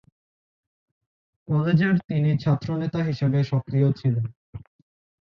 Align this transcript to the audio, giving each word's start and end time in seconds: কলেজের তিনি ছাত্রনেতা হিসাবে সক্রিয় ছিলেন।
কলেজের 1.47 1.93
তিনি 2.07 2.31
ছাত্রনেতা 2.37 2.99
হিসাবে 3.03 3.39
সক্রিয় 3.43 3.87
ছিলেন। 3.91 4.25